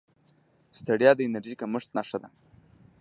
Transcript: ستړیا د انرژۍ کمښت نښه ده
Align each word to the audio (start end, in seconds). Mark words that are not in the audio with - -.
ستړیا 0.79 1.11
د 1.15 1.19
انرژۍ 1.27 1.53
کمښت 1.61 1.89
نښه 1.97 2.17
ده 2.23 2.29